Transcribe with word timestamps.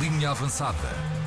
Linha 0.00 0.30
Avançada 0.30 0.76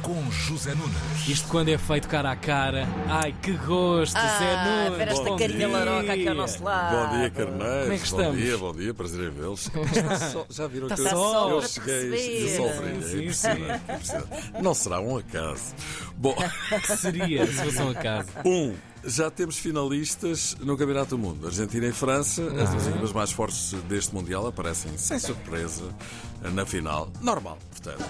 com 0.01 0.29
José 0.31 0.73
Nunes. 0.73 1.27
Isto 1.27 1.47
quando 1.49 1.69
é 1.69 1.77
feito 1.77 2.07
cara 2.07 2.31
a 2.31 2.35
cara. 2.35 2.87
Ai, 3.07 3.33
que 3.41 3.51
gosto, 3.51 4.13
Zé 4.13 4.19
Ah, 4.21 4.85
Nunes. 4.89 4.97
ver 4.97 5.07
esta 5.09 5.23
bom 5.23 5.37
carinha 5.37 5.57
dia. 5.57 5.67
laroca 5.67 6.13
aqui 6.13 6.27
ao 6.27 6.35
nosso 6.35 6.63
lado. 6.63 6.95
Bom 6.95 7.17
dia, 7.17 7.29
carneiros. 7.29 7.81
Como 7.81 7.93
é 7.93 7.97
que 7.97 8.05
estamos? 8.05 8.25
Bom 8.35 8.35
dia, 8.41 8.57
bom 8.57 8.73
dia, 8.73 8.93
prazer 8.93 9.27
em 9.27 9.31
vê-los. 9.31 9.69
Sol- 10.31 10.45
Já 10.49 10.67
viram 10.67 10.87
que 10.87 11.01
eu, 11.01 11.09
sol 11.09 11.49
eu 11.51 11.61
cheguei 11.67 12.09
de 12.11 12.55
sol 12.57 12.69
brilha. 12.69 13.01
Sim, 13.01 13.17
É 13.17 13.21
impressionante, 13.21 13.81
é 13.87 13.93
impressionante. 13.93 14.53
Não 14.61 14.73
será 14.73 14.99
um 15.01 15.17
acaso. 15.17 15.75
Bom, 16.15 16.35
Que 16.85 16.97
seria 16.97 17.45
se 17.47 17.53
fosse 17.63 17.81
um 17.81 17.89
acaso? 17.91 18.29
um, 18.45 18.73
já 19.03 19.29
temos 19.31 19.57
finalistas 19.57 20.55
no 20.59 20.77
Campeonato 20.77 21.11
do 21.11 21.17
Mundo. 21.17 21.47
Argentina 21.47 21.85
e 21.87 21.91
França, 21.91 22.43
as 22.61 22.69
duas 22.69 22.87
equipas 22.87 23.11
mais 23.13 23.31
fortes 23.31 23.73
deste 23.87 24.13
Mundial, 24.13 24.47
aparecem 24.47 24.97
sem 24.97 25.19
surpresa 25.19 25.83
na 26.53 26.65
final. 26.65 27.09
Normal, 27.21 27.57
portanto. 27.69 28.03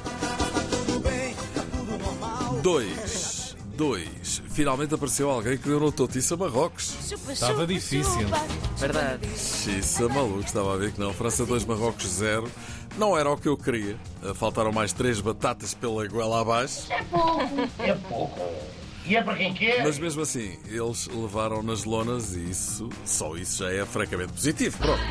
Dois. 2.61 3.55
Dois. 3.75 4.41
Finalmente 4.49 4.94
apareceu 4.94 5.30
alguém 5.30 5.57
que 5.57 5.67
deu 5.70 5.80
no 5.80 5.91
Totiça 5.91 6.35
Marrocos. 6.35 6.94
Estava 7.30 7.66
difícil. 7.66 8.27
Verdade. 8.77 9.25
Xissa 9.38 10.09
maluco, 10.09 10.41
estava 10.41 10.73
a 10.73 10.77
ver 10.77 10.91
que 10.91 10.99
não. 10.99 11.13
França 11.13 11.45
2, 11.45 11.63
Marrocos 11.66 12.05
0. 12.08 12.52
Não 12.97 13.17
era 13.17 13.30
o 13.31 13.38
que 13.38 13.47
eu 13.47 13.55
queria. 13.55 13.97
Faltaram 14.35 14.73
mais 14.73 14.91
três 14.91 15.21
batatas 15.21 15.73
pela 15.73 16.05
goela 16.08 16.41
abaixo. 16.41 16.91
É 16.91 17.94
pouco. 18.09 18.41
E 19.09 19.16
é 19.16 19.23
para 19.23 19.36
quem 19.36 19.54
quer. 19.54 19.84
Mas 19.84 19.98
mesmo 19.98 20.22
assim, 20.22 20.58
eles 20.68 21.08
levaram 21.08 21.63
nas 21.63 21.84
lonas 21.84 22.36
e 22.36 22.50
isso, 22.52 22.88
só 23.04 23.36
isso 23.36 23.63
já 23.63 23.72
é 23.73 23.84
francamente 23.86 24.31
positivo. 24.34 24.77
Pronto. 24.77 25.02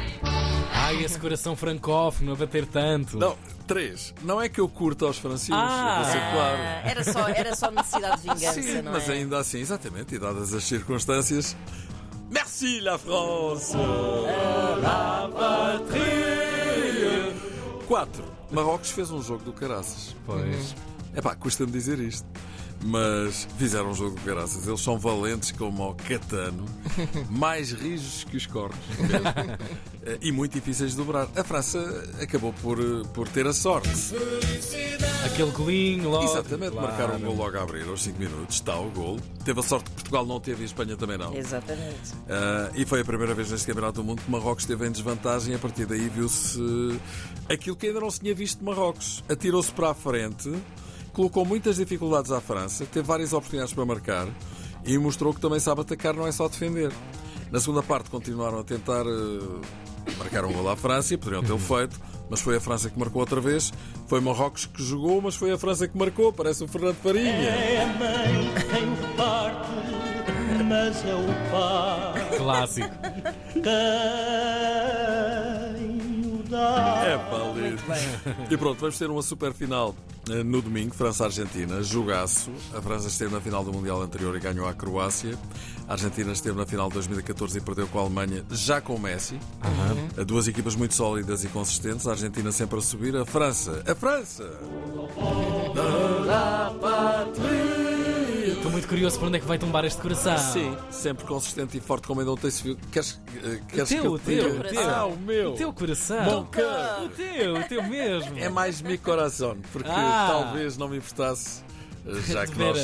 Ai, 0.73 1.03
esse 1.03 1.19
coração 1.19 1.57
francófono 1.57 2.33
a 2.33 2.37
bater 2.37 2.65
tanto. 2.67 3.19
Não, 3.19 3.37
três. 3.67 4.15
Não 4.23 4.41
é 4.41 4.49
que 4.49 4.61
eu 4.61 4.69
curto 4.69 5.05
aos 5.05 5.19
franceses, 5.19 5.51
Ah. 5.53 6.03
vou 6.03 6.13
ser 6.13 6.21
claro. 6.33 6.59
Ah, 6.59 6.83
era, 6.89 7.05
só, 7.05 7.29
era 7.29 7.57
só 7.57 7.71
necessidade 7.73 8.23
de 8.23 8.29
vingança, 8.35 8.63
Sim, 8.63 8.83
não 8.83 8.93
mas 8.93 9.09
é? 9.09 9.13
ainda 9.15 9.39
assim, 9.39 9.59
exatamente, 9.59 10.15
e 10.15 10.19
dadas 10.19 10.55
as 10.55 10.63
circunstâncias. 10.65 11.57
Merci 12.31 12.81
la 12.81 12.99
France! 12.99 13.75
Quatro. 17.87 18.25
Marrocos 18.51 18.91
fez 18.91 19.11
um 19.11 19.23
jogo 19.23 19.45
do 19.45 19.53
caraças. 19.53 20.15
Pois. 20.25 20.75
É 21.15 21.21
pá, 21.21 21.35
custa-me 21.35 21.71
dizer 21.73 21.99
isto. 21.99 22.27
Mas 22.85 23.47
fizeram 23.59 23.91
um 23.91 23.95
jogo 23.95 24.17
de 24.19 24.25
graças. 24.25 24.67
Eles 24.67 24.81
são 24.81 24.99
valentes 24.99 25.51
como 25.53 25.91
o 25.91 25.95
Catano, 25.95 26.65
mais 27.29 27.73
rijos 27.73 28.25
que 28.25 28.37
os 28.37 28.47
cornos 28.47 28.79
mesmo. 28.99 29.59
Eh, 30.05 30.19
e 30.23 30.31
muito 30.33 30.53
difíceis 30.55 30.93
de 30.93 30.97
dobrar. 30.97 31.29
A 31.37 31.43
França 31.43 31.79
acabou 32.23 32.53
por, 32.63 32.79
eh, 32.79 33.03
por 33.13 33.29
ter 33.29 33.47
a 33.49 33.53
sorte. 33.53 33.89
Aquele 35.27 35.51
golinho 35.51 36.09
logo. 36.09 36.25
Exatamente, 36.25 36.71
Claro. 36.73 36.89
marcaram 36.89 37.17
um 37.17 37.21
gol 37.21 37.37
logo 37.37 37.59
a 37.59 37.63
abrir 37.63 37.89
aos 37.89 38.03
5 38.03 38.19
minutos. 38.19 38.55
Está 38.57 38.79
o 38.79 38.91
gol. 38.91 39.19
Teve 39.45 39.59
a 39.59 39.63
sorte 39.63 39.85
que 39.91 39.97
Portugal 39.97 40.25
não 40.25 40.39
teve 40.41 40.61
e 40.61 40.63
a 40.63 40.67
Espanha 40.67 40.97
também 40.97 41.19
não. 41.19 41.35
Exatamente. 41.37 42.13
Ah, 42.29 42.71
e 42.75 42.87
foi 42.87 43.01
a 43.01 43.05
primeira 43.05 43.35
vez 43.35 43.51
neste 43.51 43.67
Campeonato 43.67 44.01
do 44.01 44.05
Mundo 44.05 44.23
que 44.23 44.31
Marrocos 44.31 44.63
esteve 44.63 44.87
em 44.87 44.93
desvantagem. 44.93 45.53
E 45.53 45.57
a 45.57 45.59
partir 45.59 45.85
daí 45.85 46.09
viu-se 46.09 46.61
aquilo 47.51 47.75
que 47.77 47.89
ainda 47.89 48.01
não 48.01 48.11
se 48.11 48.21
tinha 48.21 48.35
visto 48.35 48.61
de 48.61 48.65
Marrocos. 48.65 49.23
Atirou-se 49.29 49.73
para 49.73 49.91
a 49.91 49.95
frente, 49.95 50.51
colocou 51.19 51.45
muitas 51.45 51.75
dificuldades 51.75 52.31
à 52.31 52.41
França, 52.41 52.87
teve 52.87 53.05
várias 53.05 53.33
oportunidades 53.33 53.75
para 53.75 53.85
marcar 53.85 54.29
e 54.85 54.97
mostrou 54.97 55.35
que 55.35 55.41
também 55.41 55.59
sabe 55.59 55.81
atacar, 55.81 56.15
não 56.15 56.25
é 56.25 56.31
só 56.31 56.47
defender. 56.47 56.93
Na 57.51 57.59
segunda 57.59 57.83
parte 57.83 58.09
continuaram 58.09 58.61
a 58.61 58.63
tentar 58.63 59.05
eh, 59.05 60.15
marcar 60.17 60.45
um 60.45 60.53
gol 60.53 60.69
à 60.69 60.77
França 60.77 61.15
e 61.15 61.17
poderiam 61.17 61.43
tê-lo 61.43 61.59
feito, 61.59 62.01
mas 62.31 62.41
foi 62.41 62.55
a 62.55 62.61
França 62.61 62.89
que 62.89 62.97
marcou 62.97 63.21
outra 63.21 63.41
vez. 63.41 63.73
Foi 64.07 64.21
Marrocos 64.21 64.67
que 64.67 64.81
jogou, 64.81 65.21
mas 65.21 65.35
foi 65.35 65.51
a 65.51 65.59
França 65.59 65.89
que 65.89 65.99
marcou. 65.99 66.33
Parece 66.33 66.63
o 66.63 66.69
Fernando 66.69 66.95
Farinha. 67.03 67.33
É 67.33 67.83
a 67.83 67.87
mãe 67.87 68.55
quem 68.71 68.93
o 68.93 69.17
parte, 69.17 69.71
mas 70.69 71.05
é 71.05 71.15
o 71.17 71.27
pai 71.51 72.37
Clássico. 72.37 72.95
Quem 77.79 77.87
o 77.87 77.89
dá. 77.89 77.97
É 77.97 78.33
válido. 78.35 78.55
E 78.55 78.57
pronto, 78.57 78.79
vamos 78.81 78.99
ter 78.99 79.11
uma 79.11 79.23
super 79.23 79.53
final 79.53 79.95
eh, 80.31 80.43
no 80.43 80.61
domingo, 80.63 80.95
França-Argentina, 80.95 81.83
jogaço. 81.83 82.51
A 82.75 82.81
França 82.83 83.09
esteve 83.09 83.33
na 83.35 83.41
final 83.41 83.65
do 83.65 83.73
Mundial 83.73 84.03
anterior 84.03 84.37
e 84.37 84.41
ganhou 84.41 84.67
a 84.69 84.75
Croácia. 84.75 85.39
A 85.89 85.93
Argentina 85.93 86.33
esteve 86.33 86.57
na 86.57 86.67
final 86.67 86.89
de 86.89 86.95
2014 86.95 87.59
e 87.59 87.61
perdeu 87.61 87.87
com 87.89 87.99
a 87.99 88.03
Alemanha, 88.03 88.45
já 88.51 88.81
com 88.81 88.95
o 88.95 89.01
Messi. 89.01 89.39
Eh, 90.17 90.25
Duas 90.25 90.47
equipas 90.49 90.75
muito 90.75 90.95
sólidas 90.95 91.45
e 91.45 91.49
consistentes. 91.49 92.07
A 92.07 92.11
Argentina 92.13 92.53
sempre 92.53 92.79
a 92.79 92.83
subir. 92.83 93.17
A 93.17 93.25
França, 93.25 93.83
a 93.87 93.95
França! 93.95 94.45
Estou 98.69 98.73
muito 98.81 98.89
curioso 98.89 99.19
para 99.19 99.29
onde 99.29 99.39
é 99.39 99.41
que 99.41 99.47
vai 99.47 99.57
tombar 99.57 99.83
este 99.87 99.99
coração. 99.99 100.37
Sim, 100.37 100.77
sempre 100.91 101.25
consistente 101.25 101.79
e 101.79 101.81
forte 101.81 102.07
como 102.07 102.21
ainda 102.21 102.33
ontem 102.33 102.51
se 102.51 102.63
viu. 102.63 102.77
Queres, 102.93 103.19
eh, 103.43 103.61
queres 103.67 103.89
teu, 103.89 104.03
que 104.03 104.07
eu 104.07 104.19
teu, 104.19 104.51
diga? 104.51 104.61
o 104.61 104.71
teu. 104.71 104.91
Ah, 104.91 105.07
o 105.07 105.17
meu! 105.17 105.53
O 105.53 105.57
teu 105.57 105.73
coração. 105.73 106.41
O 106.43 107.09
teu, 107.09 107.55
o 107.55 107.65
teu 107.65 107.83
mesmo. 107.85 108.39
É 108.39 108.51
mais 108.51 108.83
mi 108.83 108.99
coração, 108.99 109.57
porque 109.73 109.89
Ah. 109.91 110.29
talvez 110.31 110.77
não 110.77 110.87
me 110.87 110.99
emprestasse, 110.99 111.63
eh, 112.07 112.13
já 112.31 112.47
que 112.47 112.59
nós, 112.59 112.77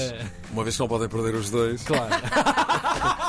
uma 0.50 0.62
vez 0.64 0.74
que 0.74 0.80
não 0.80 0.88
podem 0.88 1.06
perder 1.06 1.34
os 1.34 1.50
dois, 1.50 1.82
Claro. 1.82 2.08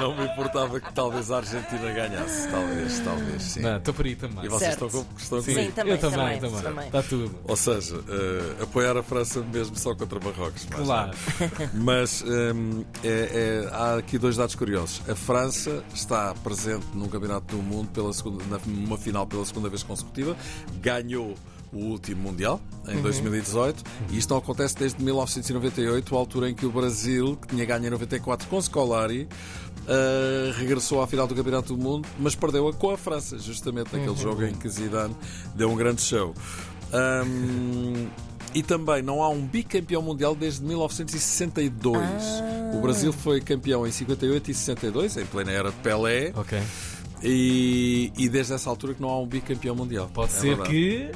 não 0.00 0.16
me 0.16 0.24
importava 0.24 0.80
que 0.80 0.92
talvez 0.92 1.30
a 1.30 1.36
Argentina 1.38 1.92
ganhasse. 1.92 2.48
Talvez, 2.48 2.98
talvez, 3.00 3.42
sim. 3.42 3.60
Não, 3.60 3.76
Estou 3.78 3.94
por 3.94 4.06
aí 4.06 4.16
também. 4.16 4.44
E 4.44 4.48
vocês 4.48 4.70
Certo. 4.74 4.86
estão, 4.86 5.04
com, 5.04 5.16
estão 5.18 5.40
Sim, 5.42 5.54
comigo? 5.54 5.72
também, 5.72 5.92
Eu 5.94 5.98
também, 5.98 6.18
também, 6.18 6.40
também. 6.40 6.62
também. 6.62 6.86
Está 6.86 7.02
tudo. 7.02 7.38
Ou 7.44 7.56
seja, 7.56 7.96
eh, 8.08 8.62
apoiar 8.62 8.96
a 8.96 9.02
França 9.02 9.40
mesmo 9.40 9.76
só 9.76 9.94
contra 9.94 10.18
Marrocos. 10.20 10.66
mas 10.70 10.80
Claro. 10.86 11.10
não. 11.74 11.84
Mas 11.84 12.22
hum, 12.26 12.84
é- 13.04 13.64
é- 13.64 13.74
há 13.74 13.96
aqui 13.96 14.18
dois 14.18 14.36
dados 14.36 14.54
curiosos. 14.54 15.02
A 15.08 15.14
França 15.14 15.82
está 15.94 16.34
presente 16.42 16.86
num 16.94 17.08
campeonato 17.08 17.56
do 17.56 17.62
mundo 17.62 17.88
pela 17.90 18.12
segunda, 18.12 18.44
numa 18.66 18.96
final 18.98 19.26
pela 19.26 19.44
segunda 19.44 19.68
vez 19.68 19.82
consecutiva. 19.82 20.36
Ganhou 20.80 21.34
o 21.72 21.78
último 21.78 22.22
Mundial, 22.22 22.60
em 22.88 23.00
2018, 23.02 23.82
e 24.10 24.18
isto 24.18 24.30
não 24.30 24.38
acontece 24.38 24.74
desde 24.76 25.02
1998, 25.02 26.14
a 26.14 26.18
altura 26.18 26.48
em 26.50 26.54
que 26.54 26.64
o 26.66 26.70
Brasil, 26.70 27.36
que 27.40 27.48
tinha 27.48 27.64
ganho 27.64 27.86
em 27.86 27.90
94 27.90 28.48
com 28.48 28.60
Scolari, 28.60 29.28
eh, 29.86 30.52
regressou 30.56 31.02
à 31.02 31.06
final 31.06 31.26
do 31.26 31.34
Campeonato 31.34 31.74
do 31.76 31.82
Mundo, 31.82 32.08
mas 32.18 32.34
perdeu-a 32.34 32.72
com 32.72 32.90
a 32.90 32.96
França, 32.98 33.38
justamente 33.38 33.92
naquele 33.96 34.16
jogo 34.16 34.42
em 34.44 34.54
que 34.54 34.68
Zidane 34.68 35.14
deu 35.54 35.70
um 35.70 35.76
grande 35.76 36.00
show. 36.00 36.34
Hum, 36.92 38.06
e 38.54 38.62
também 38.62 39.02
não 39.02 39.22
há 39.22 39.28
um 39.28 39.42
bicampeão 39.46 40.00
mundial 40.00 40.34
desde 40.34 40.64
1962. 40.64 41.98
O 42.74 42.80
Brasil 42.80 43.12
foi 43.12 43.40
campeão 43.40 43.86
em 43.86 43.90
58 43.92 44.50
e 44.50 44.54
62, 44.54 45.16
em 45.18 45.26
plena 45.26 45.50
era 45.52 45.70
de 45.70 45.76
Pelé, 45.78 46.32
Ok. 46.34 46.58
e, 47.22 48.10
e 48.16 48.28
desde 48.28 48.54
essa 48.54 48.68
altura 48.70 48.94
que 48.94 49.02
não 49.02 49.10
há 49.10 49.20
um 49.20 49.26
bicampeão 49.26 49.74
mundial. 49.74 50.10
Pode 50.12 50.32
É 50.32 50.34
ser 50.34 50.46
verdade. 50.56 50.70
que. 50.70 51.10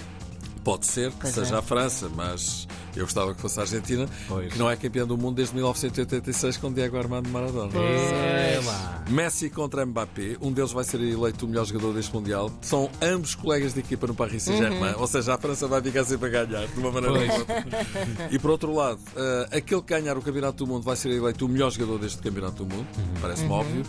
Pode 0.65 0.87
ser 0.87 1.11
que 1.11 1.17
Pois 1.23 1.35
seja 1.35 1.57
é. 1.57 1.59
a 1.59 1.63
França, 1.63 2.09
mas 2.15 2.69
eu 2.95 3.05
gostava 3.05 3.35
que 3.35 3.41
fosse 3.41 3.59
a 3.59 3.63
Argentina, 3.63 4.09
Pois. 4.29 4.53
que 4.53 4.59
não 4.59 4.71
é 4.71 4.77
campeão 4.77 5.07
do 5.07 5.17
mundo 5.19 5.37
desde 5.37 5.55
1986 5.55 6.57
com 6.59 6.73
Diego 6.73 6.97
Armando 6.97 7.29
Maradona. 7.31 7.73
É 7.79 8.61
lá. 8.65 9.05
Messi 9.11 9.51
contra 9.51 9.85
Mbappé, 9.85 10.37
um 10.41 10.53
deles 10.53 10.71
vai 10.73 10.85
ser 10.85 11.01
eleito 11.01 11.45
o 11.47 11.49
melhor 11.49 11.65
jogador 11.65 11.93
deste 11.95 12.15
Mundial. 12.15 12.51
São 12.61 12.89
ambos 13.01 13.35
colegas 13.35 13.75
de 13.75 13.81
equipa 13.81 14.07
no 14.07 14.15
Paris 14.15 14.43
Saint-Germain, 14.45 14.95
ou 14.99 15.07
seja, 15.07 15.35
a 15.35 15.39
França 15.39 15.67
vai 15.67 15.83
ficar 15.83 16.05
sempre 16.05 16.27
a 16.29 16.45
ganhar, 16.45 16.67
de 16.67 16.79
uma 16.79 16.93
maneira 16.93 17.13
ou 17.19 17.39
outra. 17.39 17.67
E 18.31 18.39
por 18.39 18.51
outro 18.53 18.73
lado, 18.75 19.01
eh, 19.17 19.49
aquele 19.59 19.81
que 19.83 19.89
ganhar 19.89 20.17
o 20.17 20.23
Campeonato 20.23 20.65
do 20.65 20.67
Mundo 20.71 20.83
vai 20.85 20.95
ser 20.97 21.11
eleito 21.11 21.45
o 21.47 21.49
melhor 21.49 21.71
jogador 21.73 21.99
deste 21.99 22.19
Campeonato 22.23 22.65
do 22.65 22.75
Mundo, 22.75 22.87
parece-me 23.21 23.51
óbvio. 23.51 23.83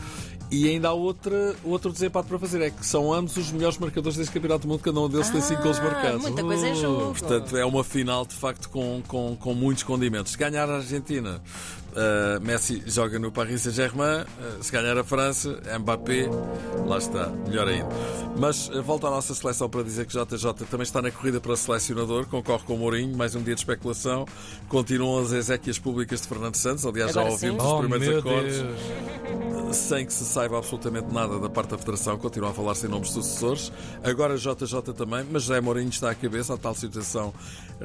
E 0.55 0.69
ainda 0.69 0.89
há 0.89 0.93
outra, 0.93 1.55
outro 1.63 1.91
desempate 1.91 2.27
para 2.27 2.37
fazer, 2.37 2.61
é 2.61 2.69
que 2.69 2.85
são 2.85 3.11
ambos 3.11 3.35
os 3.37 3.51
melhores 3.51 3.77
marcadores 3.79 4.15
deste 4.17 4.31
Campeonato 4.31 4.67
do 4.67 4.71
Mundo, 4.71 4.81
cada 4.81 4.99
um 4.99 5.09
deles 5.09 5.29
tem 5.29 5.41
5 5.41 5.61
gols 5.63 5.79
Ah, 5.79 5.83
marcados. 5.83 6.21
Muita 6.21 6.43
coisa 6.43 6.67
em 6.69 6.75
jogo. 6.75 7.11
Portanto, 7.17 7.57
é 7.57 7.65
uma 7.65 7.83
final 7.83 8.23
de 8.25 8.35
facto 8.35 8.69
com, 8.69 9.01
com, 9.07 9.35
com 9.35 9.53
muitos 9.55 9.81
condimentos. 9.83 10.33
Se 10.33 10.37
ganhar 10.37 10.69
a 10.69 10.75
Argentina, 10.75 11.41
uh, 11.91 12.39
Messi 12.45 12.83
joga 12.85 13.17
no 13.17 13.31
Paris 13.31 13.61
Saint-Germain. 13.61 14.21
Uh, 14.21 14.63
se 14.63 14.71
ganhar 14.71 14.95
a 14.97 15.03
França, 15.03 15.59
Mbappé, 15.79 16.29
lá 16.85 16.99
está, 16.99 17.29
melhor 17.47 17.67
ainda. 17.67 17.89
Mas 18.37 18.69
uh, 18.69 18.83
volta 18.83 19.07
à 19.07 19.09
nossa 19.09 19.33
seleção 19.33 19.67
para 19.67 19.81
dizer 19.83 20.05
que 20.05 20.13
JJ 20.13 20.53
também 20.69 20.83
está 20.83 21.01
na 21.01 21.09
corrida 21.09 21.41
para 21.41 21.55
selecionador, 21.55 22.27
concorre 22.27 22.63
com 22.65 22.75
o 22.75 22.77
Mourinho, 22.77 23.17
mais 23.17 23.33
um 23.33 23.41
dia 23.41 23.55
de 23.55 23.61
especulação. 23.61 24.25
Continuam 24.69 25.23
as 25.23 25.31
exéquias 25.31 25.79
públicas 25.79 26.21
de 26.21 26.27
Fernando 26.27 26.55
Santos, 26.55 26.85
aliás, 26.85 27.11
já 27.11 27.21
Agora 27.21 27.33
ouvimos 27.33 27.61
sim. 27.63 27.67
os 27.67 27.73
Oh, 27.73 27.79
primeiros 27.79 28.07
meu 28.07 28.19
acordos. 28.19 28.57
Deus. 28.57 29.42
Sem 29.73 30.05
que 30.05 30.13
se 30.13 30.23
saiba 30.25 30.57
absolutamente 30.57 31.11
nada 31.13 31.39
da 31.39 31.49
parte 31.49 31.69
da 31.71 31.77
Federação, 31.77 32.17
continua 32.17 32.51
a 32.51 32.53
falar 32.53 32.75
sem 32.75 32.89
nomes 32.89 33.09
sucessores. 33.11 33.71
Agora 34.03 34.37
JJ 34.37 34.81
também, 34.95 35.25
mas 35.31 35.43
José 35.43 35.59
Mourinho 35.61 35.89
está 35.89 36.11
à 36.11 36.15
cabeça, 36.15 36.53
a 36.53 36.57
tal 36.57 36.75
situação 36.75 37.33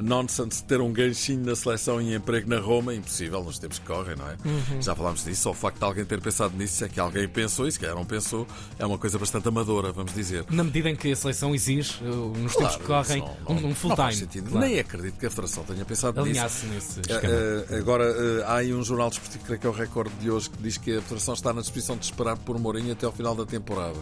nonsense 0.01 0.61
de 0.61 0.63
ter 0.63 0.79
um 0.79 0.93
ganchinho 0.93 1.43
na 1.45 1.55
seleção 1.55 2.01
e 2.01 2.13
emprego 2.15 2.49
na 2.49 2.59
Roma, 2.59 2.93
impossível 2.93 3.43
nos 3.43 3.59
tempos 3.59 3.79
que 3.79 3.85
correm, 3.85 4.15
não 4.15 4.27
é? 4.29 4.37
Já 4.81 4.95
falámos 4.95 5.23
disso, 5.25 5.41
só 5.43 5.51
o 5.51 5.53
facto 5.53 5.77
de 5.79 5.83
alguém 5.83 6.05
ter 6.05 6.21
pensado 6.21 6.55
nisso, 6.55 6.83
é 6.85 6.87
que 6.89 6.99
alguém 6.99 7.27
pensou 7.27 7.67
e 7.67 7.71
se 7.71 7.79
calhar 7.79 7.95
não 7.95 8.05
pensou, 8.05 8.47
é 8.77 8.85
uma 8.85 8.97
coisa 8.97 9.17
bastante 9.19 9.47
amadora, 9.47 9.91
vamos 9.91 10.13
dizer. 10.13 10.45
Na 10.49 10.63
medida 10.63 10.89
em 10.89 10.95
que 10.95 11.11
a 11.11 11.15
seleção 11.15 11.53
exige, 11.53 12.01
uh, 12.03 12.33
nos 12.37 12.55
tempos 12.55 12.77
que 12.77 12.83
Claro, 12.83 13.05
correm, 13.07 13.23
um, 13.47 13.53
um 13.53 13.59
não 13.61 13.75
full 13.75 13.95
faz 13.95 14.15
time. 14.15 14.27
sentido. 14.27 14.51
claro. 14.51 14.67
Nem 14.67 14.79
acredito 14.79 15.17
que 15.19 15.25
a 15.25 15.29
Federação 15.29 15.63
tenha 15.63 15.83
pensado 15.83 16.21
nisso. 16.23 16.29
Alinhasse 16.39 16.65
nesse 16.67 16.99
Eh, 16.99 17.01
esquema. 17.15 17.33
eh, 17.33 17.77
agora, 17.79 18.03
eh, 18.05 18.43
há 18.45 18.55
aí 18.55 18.73
um 18.73 18.83
jornal 18.83 19.09
desportivo, 19.09 19.43
creio 19.45 19.59
que 19.59 19.67
é 19.67 19.69
o 19.69 19.73
recorde 19.73 20.15
de 20.15 20.31
hoje, 20.31 20.49
que 20.49 20.57
diz 20.63 20.77
que 20.77 20.97
a 20.97 21.01
Federação 21.01 21.33
está 21.33 21.51
na 21.51 21.59
disposição 21.61 21.78
de 21.81 22.05
esperar 22.05 22.37
por 22.37 22.57
Mourinho 22.59 22.91
até 22.91 23.05
ao 23.05 23.11
final 23.11 23.35
da 23.35 23.45
temporada. 23.45 23.97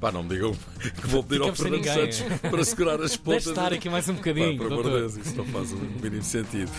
Pá, 0.00 0.12
não 0.12 0.22
me 0.22 0.30
digam 0.30 0.52
que 1.00 1.06
vou 1.06 1.22
pedir 1.22 1.42
ao 1.42 1.54
Fernando 1.54 1.84
ninguém. 1.84 2.12
Santos 2.12 2.40
para 2.40 2.64
segurar 2.64 2.94
as 2.94 3.00
Deixe 3.00 3.18
pontas. 3.18 3.46
estar 3.46 3.72
aqui 3.72 3.88
mais 3.88 4.08
um 4.08 4.14
bocadinho. 4.14 4.58
Pá, 4.58 4.64
por 4.64 4.72
amor 4.72 4.84
de 4.84 4.90
doutor. 4.90 5.10
Deus, 5.12 5.26
isso 5.26 5.36
não 5.36 5.44
faz 5.46 5.72
o 5.72 5.76
mínimo 5.76 6.22
sentido. 6.22 6.70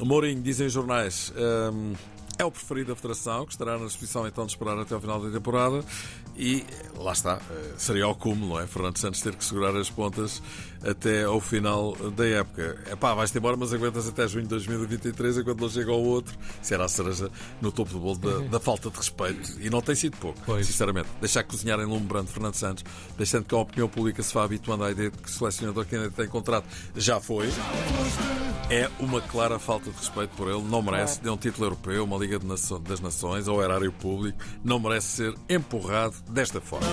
Mourinho, 0.00 0.42
dizem 0.42 0.66
os 0.66 0.72
jornais, 0.72 1.32
hum, 1.72 1.92
é 2.38 2.44
o 2.44 2.50
preferido 2.50 2.88
da 2.88 2.96
Federação, 2.96 3.44
que 3.46 3.52
estará 3.52 3.78
na 3.78 3.86
disposição 3.86 4.26
então 4.26 4.44
de 4.46 4.52
esperar 4.52 4.78
até 4.78 4.94
ao 4.94 5.00
final 5.00 5.20
da 5.20 5.30
temporada. 5.30 5.84
E 6.36 6.64
lá 6.96 7.12
está, 7.12 7.40
eh, 7.50 7.74
seria 7.76 8.04
ao 8.04 8.14
cúmulo, 8.14 8.54
não 8.54 8.60
é? 8.60 8.66
Fernando 8.66 8.96
Santos 8.96 9.20
ter 9.20 9.34
que 9.36 9.44
segurar 9.44 9.76
as 9.76 9.90
pontas 9.90 10.42
até 10.84 11.24
ao 11.24 11.40
final 11.40 11.94
da 12.16 12.26
época. 12.26 12.78
É 12.86 12.96
pá, 12.96 13.14
vais-te 13.14 13.38
embora, 13.38 13.56
mas 13.56 13.72
aguentas 13.72 14.08
até 14.08 14.26
junho 14.28 14.42
de 14.44 14.48
2023, 14.50 15.38
enquanto 15.38 15.60
não 15.60 15.68
chega 15.68 15.90
ao 15.90 16.02
outro. 16.02 16.36
Será 16.60 16.84
a 16.84 16.88
cereja 16.88 17.30
no 17.60 17.70
topo 17.72 17.92
do 17.92 17.98
bolo 18.00 18.18
da, 18.18 18.38
da 18.48 18.60
falta 18.60 18.90
de 18.90 18.96
respeito. 18.96 19.60
E 19.60 19.70
não 19.70 19.80
tem 19.80 19.94
sido 19.94 20.16
pouco, 20.16 20.38
Pois. 20.44 20.66
sinceramente. 20.66 21.08
Deixar 21.20 21.42
cozinhar 21.44 21.78
em 21.80 21.86
lume 21.86 22.06
brando 22.06 22.28
Fernando 22.28 22.54
Santos, 22.54 22.84
deixando 23.16 23.44
que 23.44 23.54
a 23.54 23.58
opinião 23.58 23.88
pública 23.88 24.22
se 24.22 24.32
vá 24.34 24.44
habituando 24.44 24.84
à 24.84 24.90
ideia 24.90 25.10
de 25.10 25.18
que 25.18 25.28
o 25.28 25.32
selecionador 25.32 25.84
que 25.84 25.94
ainda 25.96 26.10
tem 26.10 26.26
contrato 26.28 26.66
já 26.96 27.20
foi. 27.20 27.48
É 28.70 28.88
uma 28.98 29.20
clara 29.20 29.58
falta 29.58 29.90
de 29.90 29.96
respeito 29.96 30.30
por 30.36 30.48
ele. 30.48 30.62
Não 30.62 30.80
merece. 30.80 31.20
Deu 31.20 31.34
um 31.34 31.36
título 31.36 31.66
europeu, 31.66 32.04
uma 32.04 32.16
Liga 32.16 32.38
das 32.38 33.00
Nações, 33.00 33.46
ou 33.46 33.62
erário 33.62 33.92
público. 33.92 34.38
Não 34.64 34.78
merece 34.78 35.08
ser 35.08 35.34
empurrado 35.48 36.14
desta 36.28 36.60
forma. 36.60 36.86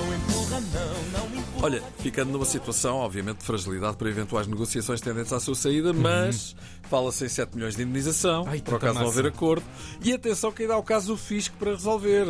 Olha, 1.62 1.84
ficando 2.00 2.32
numa 2.32 2.46
situação, 2.46 2.98
obviamente, 2.98 3.40
de 3.40 3.44
fragilidade 3.44 3.98
para 3.98 4.08
eventuais 4.10 4.48
negociações 4.48 5.02
tendentes 5.02 5.34
à 5.34 5.42
sua 5.42 5.56
saída, 5.56 5.92
mas 5.92 6.56
fala-se 6.84 7.26
em 7.26 7.30
7 7.30 7.54
milhões 7.54 7.76
de 7.76 7.84
indenização, 7.84 8.46
Ai, 8.48 8.60
por 8.60 8.80
tanta 8.80 8.86
acaso 8.86 9.00
não 9.00 9.08
haver 9.08 9.28
acordo. 9.28 9.66
E 10.02 10.14
atenção 10.14 10.54
que 10.54 10.62
ainda 10.62 10.76
há 10.76 10.78
o 10.78 10.84
caso 10.84 11.08
do 11.08 11.18
fisco 11.18 11.58
para 11.58 11.72
resolver. 11.72 12.28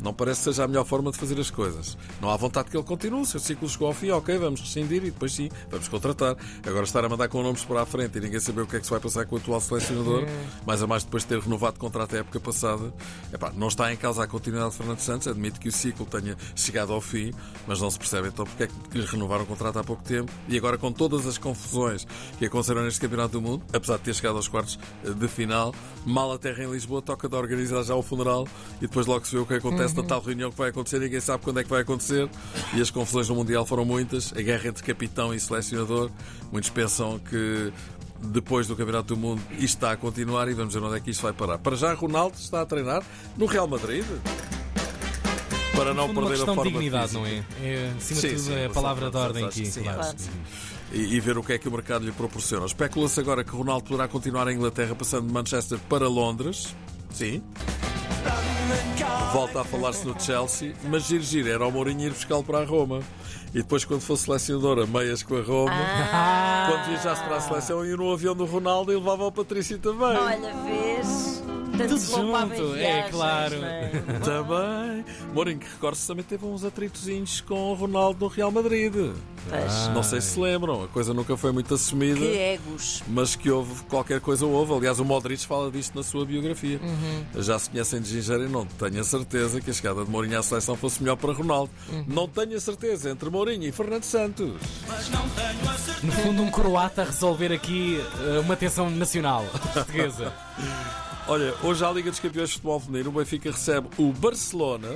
Não 0.00 0.12
parece 0.12 0.40
que 0.40 0.44
seja 0.44 0.64
a 0.64 0.68
melhor 0.68 0.84
forma 0.84 1.10
de 1.10 1.18
fazer 1.18 1.38
as 1.40 1.50
coisas. 1.50 1.96
Não 2.20 2.30
há 2.30 2.36
vontade 2.36 2.70
que 2.70 2.76
ele 2.76 2.84
continue. 2.84 3.20
O 3.20 3.26
seu 3.26 3.40
ciclo 3.40 3.68
chegou 3.68 3.88
ao 3.88 3.94
fim, 3.94 4.10
ok, 4.10 4.36
vamos 4.38 4.60
rescindir 4.60 5.02
e 5.04 5.10
depois 5.10 5.32
sim, 5.32 5.48
vamos 5.70 5.88
contratar. 5.88 6.36
Agora 6.66 6.84
estar 6.84 7.04
a 7.04 7.08
mandar 7.08 7.28
com 7.28 7.42
nomes 7.42 7.64
para 7.64 7.82
a 7.82 7.86
frente 7.86 8.18
e 8.18 8.20
ninguém 8.20 8.40
saber 8.40 8.62
o 8.62 8.66
que 8.66 8.76
é 8.76 8.78
que 8.78 8.84
se 8.84 8.90
vai 8.90 9.00
passar 9.00 9.26
com 9.26 9.36
o 9.36 9.38
atual 9.38 9.60
selecionador, 9.60 10.24
mais 10.66 10.82
a 10.82 10.86
mais 10.86 11.04
depois 11.04 11.22
de 11.22 11.28
ter 11.28 11.40
renovado 11.40 11.76
o 11.76 11.80
contrato 11.80 12.16
a 12.16 12.18
época 12.20 12.40
passada, 12.40 12.92
epá, 13.32 13.52
não 13.54 13.68
está 13.68 13.92
em 13.92 13.96
causa 13.96 14.22
a 14.22 14.26
continuidade 14.26 14.70
de 14.70 14.76
Fernando 14.76 15.00
Santos. 15.00 15.28
Admite 15.28 15.58
que 15.58 15.68
o 15.68 15.72
ciclo 15.72 16.06
tenha 16.06 16.36
chegado 16.54 16.92
ao 16.92 17.00
fim, 17.00 17.32
mas 17.66 17.80
não 17.80 17.90
se 17.90 17.98
percebe 17.98 18.28
então 18.28 18.44
porque 18.44 18.64
é 18.64 18.66
que 18.66 18.98
lhe 18.98 19.04
renovaram 19.04 19.44
o 19.44 19.46
contrato 19.46 19.78
há 19.78 19.84
pouco 19.84 20.02
tempo 20.02 20.30
e 20.48 20.56
agora 20.56 20.78
com 20.78 20.92
todas 20.92 21.26
as 21.26 21.38
confusões 21.38 22.06
que 22.38 22.46
aconteceram 22.46 22.82
neste 22.82 23.00
Campeonato 23.00 23.32
do 23.32 23.42
Mundo, 23.42 23.64
apesar 23.72 23.96
de 23.96 24.04
ter 24.04 24.14
chegado 24.14 24.36
aos 24.36 24.48
quartos 24.48 24.78
eh, 25.04 25.10
de 25.10 25.28
final, 25.28 25.74
mal 26.04 26.32
a 26.32 26.38
terra 26.38 26.64
em 26.64 26.70
Lisboa 26.70 27.02
toca 27.02 27.28
de 27.28 27.34
organizar 27.34 27.82
já 27.82 27.94
o 27.94 28.02
funeral 28.02 28.46
e 28.78 28.86
depois 28.86 29.06
logo 29.06 29.24
se 29.26 29.32
vê 29.32 29.38
o 29.38 29.46
que 29.46 29.54
acontece 29.54 29.85
na 29.94 30.02
tal 30.02 30.20
reunião 30.20 30.50
que 30.50 30.58
vai 30.58 30.70
acontecer, 30.70 30.98
ninguém 30.98 31.20
sabe 31.20 31.42
quando 31.42 31.60
é 31.60 31.64
que 31.64 31.70
vai 31.70 31.82
acontecer 31.82 32.28
e 32.74 32.80
as 32.80 32.90
confusões 32.90 33.28
no 33.28 33.34
Mundial 33.34 33.64
foram 33.66 33.84
muitas, 33.84 34.32
a 34.32 34.40
guerra 34.40 34.68
entre 34.68 34.82
capitão 34.82 35.34
e 35.34 35.40
selecionador, 35.40 36.10
muitos 36.50 36.70
pensam 36.70 37.18
que 37.18 37.72
depois 38.20 38.66
do 38.66 38.74
Campeonato 38.74 39.14
do 39.14 39.16
Mundo 39.16 39.42
isto 39.52 39.64
está 39.64 39.92
a 39.92 39.96
continuar 39.96 40.48
e 40.48 40.54
vamos 40.54 40.72
ver 40.74 40.82
onde 40.82 40.96
é 40.96 41.00
que 41.00 41.10
isto 41.10 41.22
vai 41.22 41.32
parar. 41.32 41.58
Para 41.58 41.76
já 41.76 41.92
Ronaldo 41.94 42.36
está 42.38 42.62
a 42.62 42.66
treinar 42.66 43.02
no 43.36 43.46
Real 43.46 43.68
Madrid. 43.68 44.04
Para 45.76 45.92
não 45.92 46.08
fundo, 46.08 46.22
perder 46.22 46.42
a 46.42 46.46
forma 46.46 46.62
de 46.62 46.70
dignidade, 46.70 47.08
física. 47.08 47.20
não 47.20 47.26
é? 47.26 47.44
É, 47.62 47.92
acima 47.98 48.20
Sim, 48.20 48.28
de 48.28 48.34
tudo, 48.34 48.44
sim, 48.46 48.54
é 48.54 48.64
a 48.66 48.70
palavra 48.70 49.10
de 49.10 49.16
ordem 49.16 49.44
aqui. 49.44 49.66
sim, 49.66 49.82
claro. 49.82 50.14
sim. 50.16 50.30
e, 50.90 51.14
e 51.16 51.20
ver 51.20 51.36
o 51.36 51.42
que 51.42 51.52
é 51.52 51.58
que 51.58 51.68
o 51.68 51.70
mercado 51.70 52.06
lhe 52.06 52.12
proporciona. 52.12 52.64
Especula-se 52.64 53.20
agora 53.20 53.44
que 53.44 53.50
Ronaldo 53.50 53.84
poderá 53.84 54.08
continuar 54.08 54.48
em 54.48 54.54
Inglaterra, 54.56 54.94
passando 54.94 55.26
de 55.26 55.34
Manchester 55.34 55.78
para 55.80 56.08
Londres. 56.08 56.74
Sim. 57.12 57.42
Volta 59.32 59.60
a 59.60 59.64
falar-se 59.64 60.06
no 60.06 60.18
Chelsea, 60.20 60.74
mas 60.84 61.04
giro, 61.04 61.48
era 61.48 61.66
o 61.66 61.70
Mourinho 61.70 62.02
ir 62.06 62.10
buscá-lo 62.10 62.42
para 62.44 62.58
a 62.60 62.64
Roma. 62.64 63.00
E 63.54 63.58
depois, 63.58 63.84
quando 63.84 64.00
fosse 64.00 64.24
selecionador, 64.24 64.78
a 64.80 64.86
meias 64.86 65.22
com 65.22 65.36
a 65.36 65.42
Roma, 65.42 65.72
Ah. 65.72 66.66
quando 66.70 66.86
viajasse 66.86 67.22
para 67.22 67.36
a 67.36 67.40
seleção, 67.40 67.84
ia 67.84 67.96
no 67.96 68.12
avião 68.12 68.34
do 68.34 68.44
Ronaldo 68.44 68.92
e 68.92 68.96
levava 68.96 69.24
o 69.24 69.32
Patrício 69.32 69.78
também. 69.78 70.16
Olha, 70.16 70.54
vês? 70.64 71.35
Tanto 71.76 71.88
Tudo 71.88 72.00
junto, 72.00 72.76
é 72.76 73.08
claro. 73.10 73.60
não 73.60 73.66
é? 73.66 73.90
Também. 74.24 75.04
Mourinho, 75.32 75.58
que 75.58 75.66
recorde-se, 75.66 76.06
também 76.06 76.24
teve 76.24 76.46
uns 76.46 76.64
atritozinhos 76.64 77.40
com 77.40 77.72
o 77.72 77.74
Ronaldo 77.74 78.24
no 78.24 78.28
Real 78.28 78.50
Madrid. 78.50 78.92
Pois. 78.94 79.88
Não 79.94 80.02
sei 80.02 80.20
se 80.20 80.36
se 80.36 80.40
lembram, 80.40 80.84
a 80.84 80.88
coisa 80.88 81.14
nunca 81.14 81.34
foi 81.36 81.50
muito 81.50 81.72
assumida. 81.72 82.20
Que 82.20 82.36
egos. 82.36 83.02
Mas 83.08 83.34
que 83.34 83.50
houve 83.50 83.82
qualquer 83.84 84.20
coisa 84.20 84.44
houve. 84.44 84.74
Aliás, 84.74 85.00
o 85.00 85.04
Modric 85.04 85.46
fala 85.46 85.70
disto 85.70 85.94
na 85.94 86.02
sua 86.02 86.26
biografia. 86.26 86.78
Já 87.36 87.58
se 87.58 87.70
conhecem 87.70 88.00
de 88.02 88.10
Ginger 88.10 88.40
e 88.40 88.48
não 88.48 88.66
tenho 88.66 89.00
a 89.00 89.04
certeza 89.04 89.60
que 89.60 89.70
a 89.70 89.72
chegada 89.72 90.04
de 90.04 90.10
Mourinho 90.10 90.38
à 90.38 90.42
seleção 90.42 90.76
fosse 90.76 91.02
melhor 91.02 91.16
para 91.16 91.32
Ronaldo. 91.32 91.70
Não 92.06 92.28
tenho 92.28 92.54
a 92.54 92.60
certeza 92.60 93.10
entre 93.10 93.30
Mourinho 93.30 93.64
e 93.64 93.72
Fernando 93.72 94.04
Santos. 94.04 94.60
No 96.02 96.12
fundo, 96.12 96.42
um 96.42 96.50
croata 96.50 97.02
a 97.02 97.04
resolver 97.06 97.52
aqui 97.52 97.98
eh, 98.20 98.40
uma 98.40 98.56
tensão 98.56 98.90
nacional 98.90 99.44
portuguesa. 99.72 100.32
Olha, 101.28 101.54
hoje 101.62 101.84
à 101.84 101.90
Liga 101.90 102.10
dos 102.10 102.20
Campeões 102.20 102.50
de 102.50 102.54
Futebol 102.54 102.78
Feminino, 102.78 103.10
o 103.10 103.12
Benfica 103.12 103.50
recebe 103.50 103.88
o 103.98 104.12
Barcelona. 104.12 104.88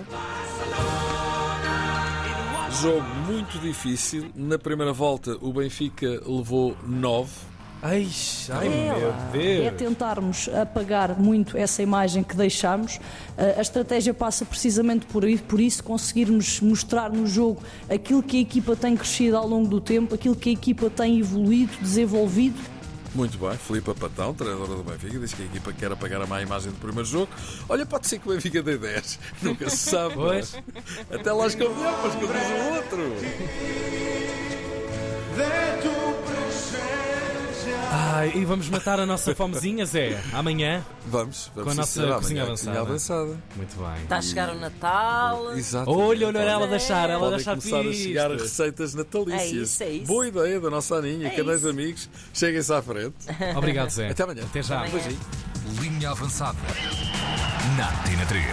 Jogo 2.80 3.04
muito 3.26 3.58
difícil. 3.58 4.30
Na 4.36 4.56
primeira 4.56 4.92
volta, 4.92 5.36
o 5.40 5.52
Benfica 5.52 6.20
levou 6.24 6.76
9. 6.86 7.28
Ai, 7.82 8.06
ai 8.50 8.66
É 8.66 8.70
meu. 8.70 9.12
Deus. 9.32 9.66
É 9.66 9.70
tentarmos 9.70 10.48
apagar 10.50 11.18
muito 11.18 11.56
essa 11.56 11.82
imagem 11.82 12.22
que 12.22 12.36
deixamos. 12.36 13.00
Eh, 13.36 13.54
A 13.58 13.60
estratégia 13.62 14.14
passa 14.14 14.44
precisamente 14.44 15.06
por 15.06 15.24
por 15.48 15.60
isso, 15.60 15.82
conseguirmos 15.82 16.60
mostrar 16.60 17.10
no 17.10 17.26
jogo 17.26 17.62
aquilo 17.88 18.22
que 18.22 18.36
a 18.36 18.40
equipa 18.40 18.76
tem 18.76 18.96
crescido 18.96 19.36
ao 19.36 19.48
longo 19.48 19.66
do 19.66 19.80
tempo, 19.80 20.14
aquilo 20.14 20.36
que 20.36 20.50
a 20.50 20.52
equipa 20.52 20.90
tem 20.90 21.18
evoluído, 21.18 21.72
desenvolvido. 21.80 22.60
Muito 23.14 23.38
bem, 23.38 23.56
Filipe 23.56 23.92
Patão, 23.94 24.32
treinadora 24.32 24.76
do 24.76 24.84
Benfica, 24.84 25.18
diz 25.18 25.34
que 25.34 25.42
a 25.42 25.46
equipa 25.46 25.72
quer 25.72 25.90
apagar 25.90 26.22
a 26.22 26.26
má 26.26 26.40
imagem 26.40 26.70
do 26.70 26.78
primeiro 26.78 27.08
jogo. 27.08 27.28
Olha, 27.68 27.84
pode 27.84 28.06
ser 28.06 28.20
que 28.20 28.28
o 28.28 28.32
Benfica 28.32 28.62
dê 28.62 28.78
10. 28.78 29.18
Nunca 29.42 29.68
se 29.68 29.76
sabe. 29.78 30.14
Pois. 30.14 30.54
Até 31.10 31.32
lá 31.32 31.46
escondeu, 31.46 31.74
mas 32.02 32.14
que 32.14 32.26
diz 32.26 32.50
o 32.50 32.74
outro. 32.76 33.00
Ai, 38.12 38.32
e 38.34 38.44
vamos 38.44 38.68
matar 38.68 38.98
a 38.98 39.06
nossa 39.06 39.34
fomezinha, 39.34 39.84
Zé, 39.86 40.20
amanhã. 40.32 40.84
Vamos, 41.06 41.50
vamos 41.54 41.64
Com 41.64 41.70
a 41.70 41.74
nossa 41.74 41.92
senhor. 41.92 42.06
Amanhã 42.06 42.20
cozinha 42.20 42.42
a 42.42 42.44
avançada. 42.46 42.80
avançada. 42.80 43.38
Muito 43.56 43.76
bem. 43.76 44.02
Está 44.02 44.16
a 44.16 44.22
chegar 44.22 44.50
o 44.50 44.58
Natal. 44.58 45.52
Exato. 45.56 45.90
Olha, 45.90 46.26
olha 46.28 46.38
ela 46.38 46.66
deixar, 46.66 47.08
ela 47.10 47.20
Podem 47.20 47.36
deixar 47.36 47.56
começar 47.56 47.80
a 47.80 47.92
chegar 47.92 48.30
pistas. 48.30 48.50
receitas 48.50 48.94
natalícias. 48.94 49.42
É 49.42 49.62
isso, 49.62 49.82
é 49.84 49.88
isso. 49.90 50.06
Boa 50.06 50.26
ideia 50.28 50.60
da 50.60 50.70
nossa 50.70 50.96
Aninha. 50.96 51.28
É 51.28 51.30
Canais 51.30 51.60
isso. 51.60 51.68
amigos, 51.68 52.10
cheguem-se 52.34 52.72
à 52.72 52.82
frente. 52.82 53.14
Obrigado, 53.56 53.90
Zé. 53.90 54.08
Até 54.10 54.22
amanhã. 54.24 54.42
Até 54.44 54.62
já. 54.62 54.80
Até 54.82 54.88
amanhã. 54.98 55.16
Linha 55.80 56.10
avançada. 56.10 56.58
Na 57.76 57.86
Tina 58.04 58.26
3. 58.26 58.44